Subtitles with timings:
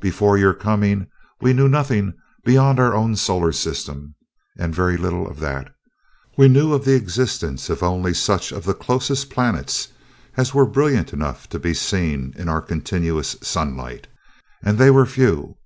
[0.00, 1.06] Before your coming
[1.42, 2.14] we knew nothing
[2.46, 4.14] beyond our own solar system,
[4.58, 5.70] and very little of that.
[6.38, 9.88] We knew of the existence of only such of the closest planets
[10.34, 14.06] as were brilliant enough to be seen in our continuous sunlight,
[14.62, 15.58] and they were few.